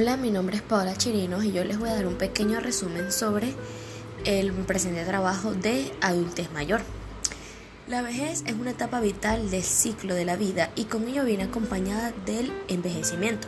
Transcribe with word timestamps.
Hola, 0.00 0.16
mi 0.16 0.30
nombre 0.30 0.56
es 0.56 0.62
Paola 0.62 0.96
Chirinos 0.96 1.44
y 1.44 1.52
yo 1.52 1.62
les 1.62 1.78
voy 1.78 1.90
a 1.90 1.94
dar 1.94 2.06
un 2.06 2.14
pequeño 2.14 2.58
resumen 2.58 3.12
sobre 3.12 3.52
el 4.24 4.50
presente 4.50 5.04
trabajo 5.04 5.52
de 5.52 5.92
adultez 6.00 6.50
mayor. 6.52 6.80
La 7.86 8.00
vejez 8.00 8.42
es 8.46 8.54
una 8.54 8.70
etapa 8.70 9.00
vital 9.00 9.50
del 9.50 9.62
ciclo 9.62 10.14
de 10.14 10.24
la 10.24 10.36
vida 10.36 10.70
y 10.74 10.84
con 10.84 11.06
ello 11.06 11.22
viene 11.26 11.42
acompañada 11.42 12.14
del 12.24 12.50
envejecimiento. 12.68 13.46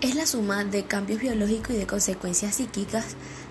Es 0.00 0.14
la 0.14 0.24
suma 0.24 0.64
de 0.64 0.84
cambios 0.84 1.20
biológicos 1.20 1.72
y 1.72 1.78
de 1.78 1.86
consecuencias 1.86 2.54
psíquicas 2.54 3.04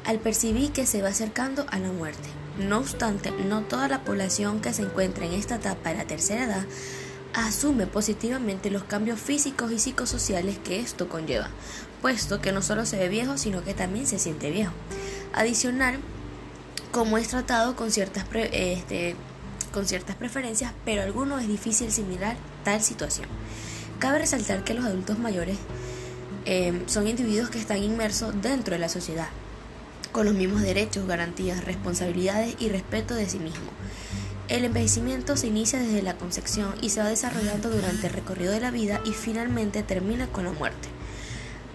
al 0.03 0.17
percibir 0.17 0.71
que 0.71 0.87
se 0.87 1.03
va 1.03 1.09
acercando 1.09 1.67
a 1.69 1.77
la 1.77 1.91
muerte. 1.91 2.27
No 2.57 2.79
obstante, 2.79 3.29
no 3.29 3.61
toda 3.61 3.87
la 3.87 4.03
población 4.03 4.61
que 4.61 4.73
se 4.73 4.81
encuentra 4.81 5.27
en 5.27 5.33
esta 5.33 5.57
etapa 5.57 5.91
de 5.91 5.97
la 5.97 6.05
tercera 6.05 6.45
edad 6.45 6.65
asume 7.33 7.87
positivamente 7.87 8.69
los 8.69 8.83
cambios 8.83 9.19
físicos 9.19 9.71
y 9.71 9.79
psicosociales 9.79 10.57
que 10.59 10.79
esto 10.79 11.09
conlleva, 11.09 11.49
puesto 12.01 12.41
que 12.41 12.51
no 12.51 12.61
solo 12.61 12.85
se 12.85 12.97
ve 12.97 13.09
viejo, 13.09 13.37
sino 13.37 13.63
que 13.63 13.73
también 13.73 14.07
se 14.07 14.19
siente 14.19 14.51
viejo. 14.51 14.73
Adicional, 15.33 15.99
como 16.91 17.17
es 17.17 17.29
tratado 17.29 17.75
con 17.75 17.91
ciertas, 17.91 18.25
este, 18.33 19.15
con 19.71 19.87
ciertas 19.87 20.15
preferencias, 20.15 20.73
pero 20.83 21.01
a 21.01 21.05
algunos 21.05 21.41
es 21.41 21.47
difícil 21.47 21.87
asimilar 21.87 22.35
tal 22.63 22.81
situación. 22.81 23.27
Cabe 23.99 24.19
resaltar 24.19 24.63
que 24.63 24.73
los 24.73 24.85
adultos 24.85 25.19
mayores 25.19 25.57
eh, 26.45 26.83
son 26.87 27.07
individuos 27.07 27.49
que 27.49 27.59
están 27.59 27.81
inmersos 27.83 28.33
dentro 28.41 28.73
de 28.73 28.79
la 28.79 28.89
sociedad, 28.89 29.29
con 30.11 30.25
los 30.25 30.33
mismos 30.33 30.61
derechos, 30.61 31.07
garantías, 31.07 31.63
responsabilidades 31.63 32.55
y 32.59 32.69
respeto 32.69 33.15
de 33.15 33.29
sí 33.29 33.39
mismos. 33.39 33.69
El 34.51 34.65
envejecimiento 34.65 35.37
se 35.37 35.47
inicia 35.47 35.79
desde 35.79 36.01
la 36.01 36.17
concepción 36.17 36.75
y 36.81 36.89
se 36.89 36.99
va 36.99 37.07
desarrollando 37.07 37.69
durante 37.69 38.07
el 38.07 38.13
recorrido 38.13 38.51
de 38.51 38.59
la 38.59 38.69
vida 38.69 38.99
y 39.05 39.11
finalmente 39.11 39.81
termina 39.81 40.27
con 40.27 40.43
la 40.43 40.51
muerte. 40.51 40.89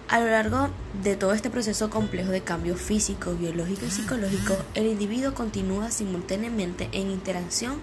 A 0.09 0.19
lo 0.19 0.27
largo 0.27 0.69
de 1.01 1.15
todo 1.15 1.33
este 1.33 1.49
proceso 1.49 1.89
complejo 1.89 2.29
de 2.29 2.41
cambio 2.41 2.75
físico, 2.75 3.33
biológico 3.33 3.87
y 3.87 3.89
psicológico, 3.89 4.55
el 4.75 4.85
individuo 4.85 5.33
continúa 5.33 5.89
simultáneamente 5.89 6.87
en 6.91 7.09
interacción 7.09 7.81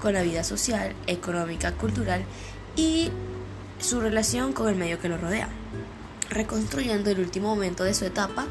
con 0.00 0.14
la 0.14 0.22
vida 0.22 0.42
social, 0.42 0.94
económica, 1.06 1.72
cultural 1.72 2.24
y 2.76 3.10
su 3.78 4.00
relación 4.00 4.54
con 4.54 4.70
el 4.70 4.76
medio 4.76 4.98
que 5.00 5.10
lo 5.10 5.18
rodea, 5.18 5.50
reconstruyendo 6.30 7.10
el 7.10 7.20
último 7.20 7.48
momento 7.48 7.84
de 7.84 7.92
su 7.92 8.06
etapa 8.06 8.46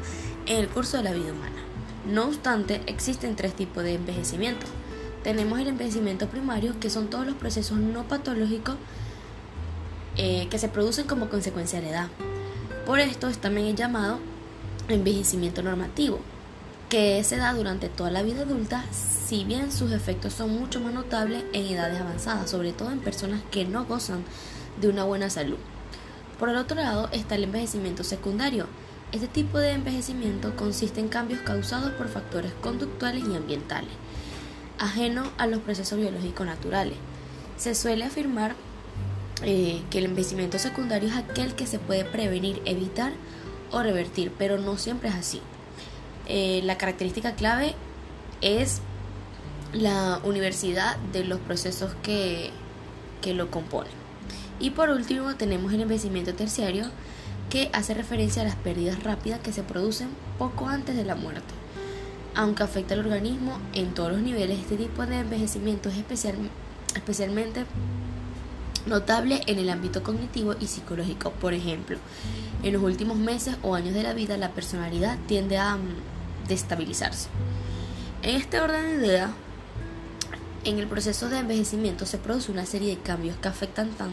en 0.46 0.58
el 0.58 0.68
curso 0.68 0.98
de 0.98 1.02
la 1.02 1.12
vida 1.12 1.32
humana. 1.32 1.64
No 2.06 2.26
obstante, 2.26 2.80
existen 2.86 3.34
tres 3.34 3.54
tipos 3.54 3.82
de 3.82 3.94
envejecimiento 3.94 4.66
tenemos 5.24 5.58
el 5.58 5.68
envejecimiento 5.68 6.28
primario, 6.28 6.78
que 6.78 6.90
son 6.90 7.08
todos 7.08 7.26
los 7.26 7.34
procesos 7.34 7.78
no 7.78 8.04
patológicos 8.04 8.76
eh, 10.16 10.46
que 10.50 10.58
se 10.58 10.68
producen 10.68 11.06
como 11.06 11.30
consecuencia 11.30 11.80
de 11.80 11.86
la 11.86 11.92
edad. 11.92 12.08
Por 12.86 13.00
esto 13.00 13.28
es 13.28 13.38
también 13.38 13.74
llamado 13.74 14.18
envejecimiento 14.86 15.62
normativo, 15.62 16.20
que 16.90 17.24
se 17.24 17.38
da 17.38 17.54
durante 17.54 17.88
toda 17.88 18.10
la 18.10 18.22
vida 18.22 18.42
adulta, 18.42 18.84
si 18.92 19.44
bien 19.44 19.72
sus 19.72 19.92
efectos 19.92 20.34
son 20.34 20.50
mucho 20.50 20.78
más 20.80 20.92
notables 20.92 21.42
en 21.54 21.66
edades 21.66 21.98
avanzadas, 21.98 22.50
sobre 22.50 22.72
todo 22.72 22.92
en 22.92 23.00
personas 23.00 23.40
que 23.50 23.64
no 23.64 23.86
gozan 23.86 24.22
de 24.78 24.88
una 24.88 25.04
buena 25.04 25.30
salud. 25.30 25.56
Por 26.38 26.50
el 26.50 26.56
otro 26.56 26.76
lado 26.76 27.08
está 27.12 27.36
el 27.36 27.44
envejecimiento 27.44 28.04
secundario. 28.04 28.66
Este 29.10 29.28
tipo 29.28 29.56
de 29.56 29.70
envejecimiento 29.70 30.54
consiste 30.54 31.00
en 31.00 31.08
cambios 31.08 31.40
causados 31.40 31.92
por 31.92 32.08
factores 32.08 32.52
conductuales 32.60 33.24
y 33.26 33.34
ambientales 33.34 33.90
ajeno 34.78 35.30
a 35.38 35.46
los 35.46 35.60
procesos 35.60 35.98
biológicos 35.98 36.46
naturales. 36.46 36.96
Se 37.56 37.74
suele 37.74 38.04
afirmar 38.04 38.54
eh, 39.42 39.82
que 39.90 39.98
el 39.98 40.06
envejecimiento 40.06 40.58
secundario 40.58 41.08
es 41.08 41.16
aquel 41.16 41.54
que 41.54 41.66
se 41.66 41.78
puede 41.78 42.04
prevenir, 42.04 42.62
evitar 42.64 43.12
o 43.70 43.82
revertir, 43.82 44.32
pero 44.38 44.58
no 44.58 44.78
siempre 44.78 45.08
es 45.08 45.14
así. 45.14 45.40
Eh, 46.26 46.62
la 46.64 46.78
característica 46.78 47.34
clave 47.34 47.74
es 48.40 48.80
la 49.72 50.20
universidad 50.24 50.96
de 51.12 51.24
los 51.24 51.40
procesos 51.40 51.94
que, 52.02 52.50
que 53.20 53.34
lo 53.34 53.50
componen. 53.50 53.92
Y 54.60 54.70
por 54.70 54.90
último 54.90 55.34
tenemos 55.34 55.72
el 55.72 55.82
envejecimiento 55.82 56.34
terciario 56.34 56.86
que 57.50 57.70
hace 57.72 57.94
referencia 57.94 58.42
a 58.42 58.44
las 58.46 58.56
pérdidas 58.56 59.02
rápidas 59.02 59.40
que 59.40 59.52
se 59.52 59.62
producen 59.62 60.08
poco 60.38 60.68
antes 60.68 60.96
de 60.96 61.04
la 61.04 61.16
muerte. 61.16 61.63
Aunque 62.36 62.64
afecta 62.64 62.94
al 62.94 63.00
organismo 63.00 63.58
en 63.74 63.94
todos 63.94 64.12
los 64.12 64.20
niveles, 64.20 64.58
este 64.58 64.76
tipo 64.76 65.06
de 65.06 65.20
envejecimiento 65.20 65.88
es 65.88 65.96
especial, 65.96 66.34
especialmente 66.96 67.64
notable 68.86 69.42
en 69.46 69.58
el 69.60 69.70
ámbito 69.70 70.02
cognitivo 70.02 70.54
y 70.58 70.66
psicológico. 70.66 71.30
Por 71.30 71.54
ejemplo, 71.54 71.96
en 72.64 72.72
los 72.72 72.82
últimos 72.82 73.16
meses 73.16 73.56
o 73.62 73.76
años 73.76 73.94
de 73.94 74.02
la 74.02 74.14
vida 74.14 74.36
la 74.36 74.50
personalidad 74.50 75.16
tiende 75.28 75.58
a 75.58 75.76
mm, 75.76 76.48
destabilizarse. 76.48 77.28
En 78.22 78.34
este 78.34 78.60
orden 78.60 79.00
de 79.00 79.06
ideas, 79.06 79.30
en 80.64 80.80
el 80.80 80.88
proceso 80.88 81.28
de 81.28 81.38
envejecimiento 81.38 82.04
se 82.04 82.18
produce 82.18 82.50
una 82.50 82.66
serie 82.66 82.96
de 82.96 83.02
cambios 83.02 83.36
que 83.36 83.48
afectan 83.48 83.90
tan, 83.90 84.10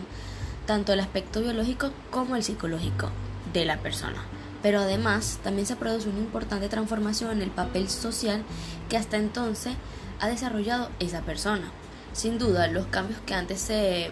tanto 0.68 0.94
el 0.94 1.00
aspecto 1.00 1.42
biológico 1.42 1.92
como 2.12 2.36
el 2.36 2.44
psicológico 2.44 3.10
de 3.52 3.66
la 3.66 3.80
persona 3.80 4.22
pero 4.62 4.80
además 4.80 5.40
también 5.44 5.66
se 5.66 5.76
produce 5.76 6.10
una 6.10 6.20
importante 6.20 6.70
transformación 6.70 7.32
en 7.32 7.42
el 7.42 7.50
papel 7.50 7.90
social 7.90 8.44
que 8.90 8.98
hasta 8.98 9.18
entonces 9.18 9.74
ha 10.20 10.28
desarrollado 10.28 10.90
esa 11.00 11.22
persona. 11.22 11.72
Sin 12.14 12.38
duda, 12.38 12.68
los 12.68 12.86
cambios 12.88 13.20
que 13.26 13.34
antes 13.34 13.60
se 13.60 14.12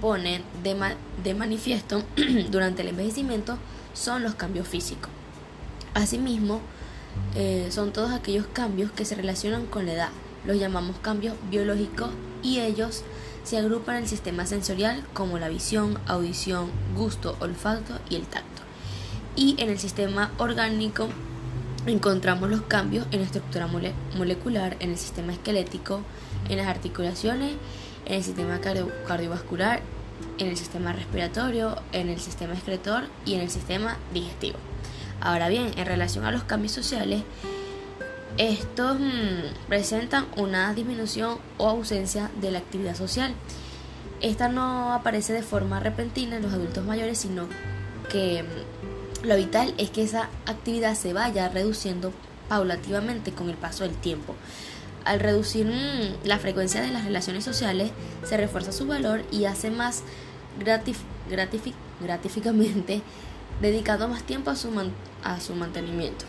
ponen 0.00 0.42
de, 0.62 1.34
manifiesto 1.34 2.02
durante 2.50 2.82
el 2.82 2.88
envejecimiento 2.88 3.58
son 3.94 4.22
los 4.22 4.34
cambios 4.34 4.68
físicos. 4.68 5.10
Asimismo, 5.94 6.60
eh, 7.34 7.68
son 7.70 7.92
todos 7.92 8.10
aquellos 8.10 8.46
cambios 8.52 8.90
que 8.92 9.04
se 9.04 9.14
relacionan 9.14 9.66
con 9.66 9.86
la 9.86 9.92
edad. 9.92 10.08
Los 10.46 10.58
llamamos 10.58 10.96
cambios 11.00 11.34
biológicos 11.50 12.10
y 12.42 12.60
ellos 12.60 13.04
se 13.44 13.58
agrupan 13.58 13.96
en 13.96 14.02
el 14.02 14.08
sistema 14.08 14.46
sensorial 14.46 15.04
como 15.12 15.38
la 15.38 15.48
visión, 15.48 15.98
audición, 16.06 16.70
gusto, 16.96 17.36
olfato 17.40 17.98
y 18.08 18.16
el 18.16 18.26
tacto 18.26 18.62
y 19.36 19.56
en 19.58 19.70
el 19.70 19.78
sistema 19.78 20.32
orgánico 20.38 21.08
encontramos 21.86 22.48
los 22.50 22.62
cambios 22.62 23.06
en 23.10 23.20
la 23.20 23.26
estructura 23.26 23.66
molecular, 23.66 24.76
en 24.80 24.90
el 24.90 24.98
sistema 24.98 25.32
esquelético, 25.32 26.02
en 26.48 26.58
las 26.58 26.68
articulaciones, 26.68 27.54
en 28.06 28.14
el 28.14 28.24
sistema 28.24 28.60
cardiovascular, 29.06 29.80
en 30.38 30.48
el 30.48 30.56
sistema 30.56 30.92
respiratorio, 30.92 31.76
en 31.92 32.08
el 32.08 32.20
sistema 32.20 32.54
excretor 32.54 33.04
y 33.24 33.34
en 33.34 33.40
el 33.40 33.50
sistema 33.50 33.96
digestivo. 34.12 34.58
Ahora 35.20 35.48
bien, 35.48 35.72
en 35.76 35.86
relación 35.86 36.24
a 36.24 36.32
los 36.32 36.44
cambios 36.44 36.72
sociales, 36.72 37.22
estos 38.38 38.98
mm, 38.98 39.66
presentan 39.68 40.26
una 40.36 40.72
disminución 40.74 41.38
o 41.58 41.68
ausencia 41.68 42.30
de 42.40 42.50
la 42.50 42.58
actividad 42.58 42.96
social. 42.96 43.34
Esta 44.20 44.48
no 44.48 44.92
aparece 44.92 45.32
de 45.32 45.42
forma 45.42 45.80
repentina 45.80 46.36
en 46.36 46.42
los 46.42 46.52
adultos 46.52 46.84
mayores, 46.84 47.18
sino 47.18 47.46
que 48.10 48.42
mm, 48.42 48.46
lo 49.22 49.36
vital 49.36 49.74
es 49.78 49.90
que 49.90 50.02
esa 50.02 50.28
actividad 50.46 50.94
se 50.94 51.12
vaya 51.12 51.48
reduciendo 51.48 52.12
paulativamente 52.48 53.32
con 53.32 53.50
el 53.50 53.56
paso 53.56 53.84
del 53.84 53.94
tiempo. 53.94 54.34
Al 55.04 55.20
reducir 55.20 55.66
mm, 55.66 56.26
la 56.26 56.38
frecuencia 56.38 56.80
de 56.80 56.90
las 56.90 57.04
relaciones 57.04 57.44
sociales, 57.44 57.92
se 58.24 58.36
refuerza 58.36 58.72
su 58.72 58.86
valor 58.86 59.22
y 59.30 59.44
hace 59.44 59.70
más 59.70 60.02
gratificamente, 60.58 63.02
dedicando 63.60 64.08
más 64.08 64.24
tiempo 64.24 64.50
a 64.50 64.56
su, 64.56 64.70
a 65.22 65.40
su 65.40 65.54
mantenimiento. 65.54 66.24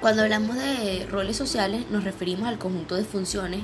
Cuando 0.00 0.22
hablamos 0.22 0.56
de 0.56 1.06
roles 1.10 1.36
sociales, 1.36 1.84
nos 1.90 2.04
referimos 2.04 2.48
al 2.48 2.58
conjunto 2.58 2.96
de 2.96 3.04
funciones, 3.04 3.62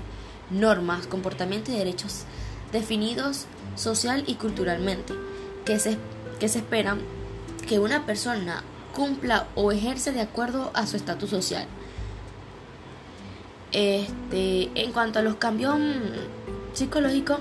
normas, 0.50 1.06
comportamientos 1.06 1.74
y 1.74 1.78
derechos 1.78 2.24
definidos 2.72 3.46
social 3.76 4.24
y 4.26 4.34
culturalmente 4.34 5.14
que 5.64 5.78
se, 5.78 5.96
que 6.38 6.48
se 6.48 6.58
esperan 6.58 7.00
que 7.68 7.78
una 7.78 8.06
persona 8.06 8.64
cumpla 8.94 9.46
o 9.54 9.70
ejerce 9.70 10.10
de 10.10 10.22
acuerdo 10.22 10.72
a 10.74 10.86
su 10.86 10.96
estatus 10.96 11.30
social. 11.30 11.66
Este, 13.70 14.70
en 14.74 14.92
cuanto 14.92 15.18
a 15.18 15.22
los 15.22 15.36
cambios 15.36 15.76
psicológicos, 16.72 17.38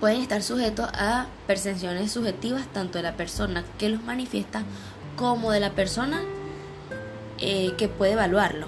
pueden 0.00 0.20
estar 0.20 0.42
sujetos 0.42 0.90
a 0.92 1.28
percepciones 1.46 2.12
subjetivas 2.12 2.66
tanto 2.66 2.98
de 2.98 3.04
la 3.04 3.16
persona 3.16 3.64
que 3.78 3.88
los 3.88 4.02
manifiesta 4.02 4.64
como 5.16 5.52
de 5.52 5.60
la 5.60 5.70
persona 5.70 6.20
eh, 7.38 7.72
que 7.78 7.88
puede 7.88 8.12
evaluarlo. 8.12 8.66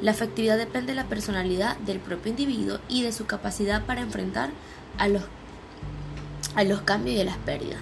La 0.00 0.12
afectividad 0.12 0.56
depende 0.56 0.92
de 0.92 0.96
la 0.96 1.08
personalidad 1.08 1.76
del 1.78 1.98
propio 1.98 2.30
individuo 2.30 2.78
y 2.88 3.02
de 3.02 3.12
su 3.12 3.26
capacidad 3.26 3.84
para 3.84 4.00
enfrentar 4.00 4.50
a 4.98 5.08
los, 5.08 5.22
a 6.54 6.64
los 6.64 6.80
cambios 6.82 7.16
y 7.16 7.20
a 7.20 7.24
las 7.24 7.36
pérdidas. 7.38 7.80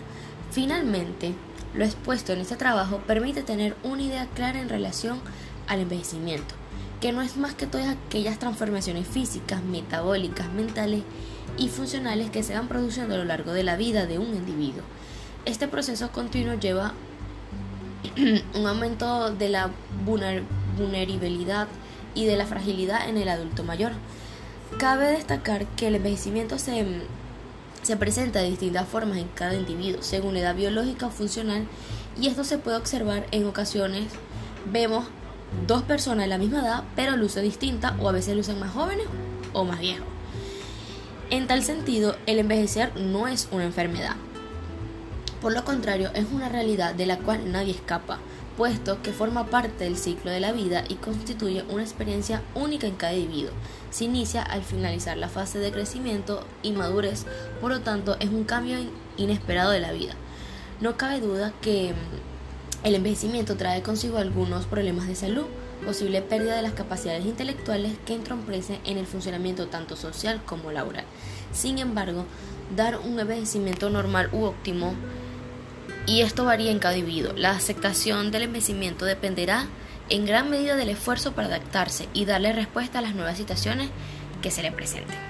Finalmente, 0.51 1.35
lo 1.75 1.85
expuesto 1.85 2.33
en 2.33 2.41
este 2.41 2.57
trabajo 2.57 2.99
permite 3.07 3.43
tener 3.43 3.77
una 3.83 4.03
idea 4.03 4.27
clara 4.35 4.61
en 4.61 4.69
relación 4.69 5.21
al 5.69 5.81
envejecimiento, 5.81 6.55
que 7.01 7.13
no 7.13 7.23
es 7.23 7.37
más 7.37 7.55
que 7.55 7.67
todas 7.67 7.89
aquellas 7.89 8.39
transformaciones 8.39 9.07
físicas, 9.07 9.63
metabólicas, 9.63 10.53
mentales 10.53 11.03
y 11.57 11.69
funcionales 11.69 12.31
que 12.31 12.43
se 12.43 12.55
van 12.55 12.69
produciendo 12.69 13.15
a 13.15 13.19
lo 13.19 13.25
largo 13.25 13.53
de 13.53 13.63
la 13.63 13.77
vida 13.77 14.07
de 14.07 14.19
un 14.19 14.35
individuo. 14.35 14.83
Este 15.45 15.69
proceso 15.69 16.11
continuo 16.11 16.55
lleva 16.55 16.93
un 18.55 18.67
aumento 18.67 19.31
de 19.35 19.49
la 19.49 19.71
vulnerabilidad 20.77 21.69
y 22.15 22.27
de 22.27 22.37
la 22.37 22.47
fragilidad 22.47 23.09
en 23.09 23.17
el 23.17 23.29
adulto 23.29 23.63
mayor. 23.63 23.93
Cabe 24.79 25.09
destacar 25.09 25.67
que 25.67 25.89
el 25.89 25.97
envejecimiento 25.97 26.59
se, 26.59 26.85
se 27.83 27.97
presenta 27.97 28.41
de 28.41 28.51
distintas 28.51 28.89
formas 28.89 29.19
en 29.19 29.29
cada 29.29 29.55
individuo, 29.55 30.03
según 30.03 30.37
edad 30.37 30.55
biológica 30.55 31.07
o 31.07 31.11
funcional, 31.11 31.67
y 32.21 32.29
esto 32.29 32.45
se 32.45 32.59
puede 32.59 32.77
observar 32.77 33.27
en 33.31 33.47
ocasiones. 33.47 34.13
Vemos 34.71 35.07
dos 35.67 35.83
personas 35.83 36.25
de 36.25 36.29
la 36.29 36.39
misma 36.39 36.61
edad, 36.61 36.85
pero 36.97 37.17
lucen 37.17 37.45
distinta 37.45 37.97
o 38.01 38.09
a 38.09 38.13
veces 38.13 38.37
lucen 38.37 38.59
más 38.61 38.73
jóvenes 38.73 39.07
o 39.53 39.65
más 39.65 39.81
viejos. 39.81 40.07
En 41.31 41.47
tal 41.47 41.63
sentido, 41.63 42.17
el 42.27 42.39
envejecer 42.39 42.97
no 42.97 43.29
es 43.29 43.49
una 43.53 43.65
enfermedad. 43.65 44.17
Por 45.41 45.55
lo 45.55 45.65
contrario, 45.65 46.11
es 46.15 46.27
una 46.33 46.49
realidad 46.49 46.95
de 46.95 47.07
la 47.07 47.19
cual 47.19 47.51
nadie 47.51 47.73
escapa, 47.73 48.19
puesto 48.61 49.01
que 49.01 49.15
forma 49.15 49.47
parte 49.47 49.85
del 49.85 49.97
ciclo 49.97 50.31
de 50.31 50.39
la 50.39 50.53
vida 50.53 50.85
y 50.87 50.97
constituye 50.97 51.65
una 51.71 51.83
experiencia 51.83 52.43
única 52.55 52.87
en 52.87 52.95
cada 52.95 53.15
individuo. 53.15 53.55
Se 53.91 54.05
inicia 54.05 54.43
al 54.43 54.63
finalizar 54.63 55.17
la 55.17 55.31
fase 55.31 55.59
de 55.59 55.73
crecimiento 55.73 56.45
y 56.63 56.73
madurez, 56.73 57.25
por 57.63 57.71
lo 57.71 57.81
tanto 57.81 58.19
es 58.21 58.29
un 58.29 58.45
cambio 58.45 58.77
inesperado 59.17 59.71
de 59.71 59.81
la 59.81 59.93
vida. 59.93 60.13
No 60.83 60.99
cabe 60.99 61.21
duda 61.21 61.55
que 61.63 61.95
mm, 61.95 62.87
el 62.87 62.97
envejecimiento 62.97 63.57
trae 63.57 63.81
consigo 63.81 64.19
algunos 64.19 64.67
problemas 64.67 65.09
de 65.09 65.15
salud, 65.15 65.47
posible 65.83 66.21
pérdida 66.21 66.55
de 66.55 66.61
las 66.61 66.75
capacidades 66.75 67.25
intelectuales 67.25 67.95
que 68.05 68.13
entromprecen 68.13 68.79
en 68.85 68.99
el 68.99 69.07
funcionamiento 69.07 69.69
tanto 69.69 69.97
social 69.97 70.43
como 70.45 70.71
laboral. 70.71 71.07
Sin 71.51 71.79
embargo, 71.79 72.27
dar 72.77 72.99
un 72.99 73.19
envejecimiento 73.19 73.89
normal 73.89 74.29
u 74.35 74.43
óptimo 74.43 74.93
y 76.07 76.23
esto 76.23 76.45
varía 76.45 76.71
en 76.71 76.79
cada 76.79 76.97
individuo. 76.97 77.33
La 77.37 77.51
aceptación 77.51 78.31
del 78.31 78.43
envejecimiento 78.43 79.05
dependerá 79.05 79.67
en 80.09 80.27
gran 80.27 80.51
medida 80.51 80.77
del 80.77 80.91
esfuerzo 80.91 81.33
para 81.33 81.49
adaptarse 81.49 82.09
y 82.13 82.25
darle 82.25 82.53
respuesta 82.53 82.99
a 82.99 83.03
las 83.03 83.15
nuevas 83.15 83.37
situaciones 83.37 83.91
que 84.43 84.51
se 84.51 84.63
le 84.63 84.73
presenten. 84.73 85.30